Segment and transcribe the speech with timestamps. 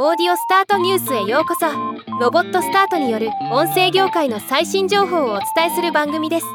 [0.00, 1.66] オーディオスタートニュースへようこそ。
[2.20, 6.46] ロボットスタートによる音声業界の最新情報をお伝えする番組です。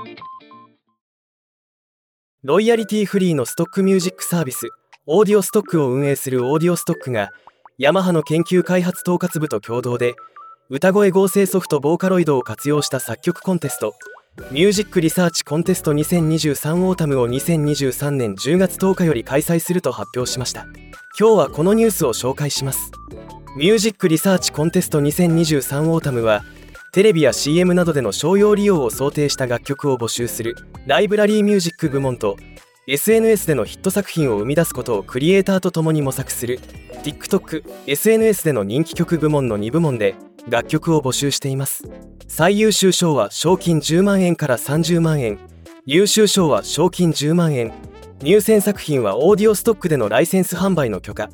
[2.42, 4.70] ロイヤリティフリーのストックミュージックサービス
[5.08, 7.32] オーディオストックを運営するオーディオストックが
[7.78, 10.16] ヤマハの研究開発統括部と共同で
[10.70, 13.94] 歌声合成ソフト VOCALOID を活用した作曲コンテスト
[14.52, 20.66] Music Research Contest 2023 Autumn を2023年10月10日より開催すると発表しました。
[21.20, 22.92] 今日はこのニュースを紹介します。
[23.56, 26.44] Music Research Contest 2023 Autumn は
[26.92, 30.56] テレビや CM などでの商用利用を想定した楽曲を募集する
[30.88, 32.36] ライブラリーミュージック部門と
[32.88, 36.60] SNS でのヒット作品を生み出すことをクリエイターと共に模索する
[37.04, 40.16] TikTok、SNS での人気曲部門の2部門で
[40.50, 41.84] 楽曲を募集しています
[42.28, 45.38] 最優秀賞は賞金10万円から30万円
[45.86, 47.72] 優秀賞は賞金10万円
[48.24, 51.30] 入選作品はオーディオストックでのライセンス販売の許可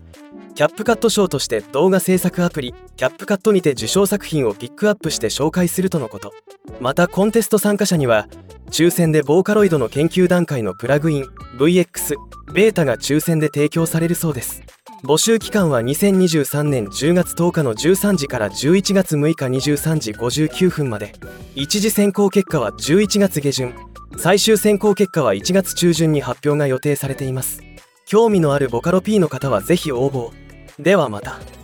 [0.60, 6.34] キャップカット賞として動画制作アプリキャップカットにて受賞作品をピックアップして紹介するとのこと。
[6.82, 8.28] またコンテスト参加者には
[8.70, 11.24] 抽選でボーカロイドの研究段階のプラグイン
[11.58, 12.16] VX
[12.54, 14.62] ベータが抽選で提供されるそうです。
[15.06, 21.14] 募集期間は2023年10月10日の13時から11月6日23時59分まで。
[21.56, 23.74] 一次選考結果は11月下旬。
[24.18, 27.62] 最終選考結果は1月中旬に発表が予定されています。
[28.06, 30.49] 興味のあるボカロ P の方はぜひ応募。
[30.80, 31.59] ではまた。